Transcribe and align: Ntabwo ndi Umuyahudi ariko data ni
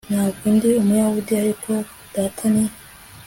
Ntabwo 0.09 0.45
ndi 0.55 0.69
Umuyahudi 0.81 1.31
ariko 1.43 1.71
data 2.15 2.43
ni 2.53 2.65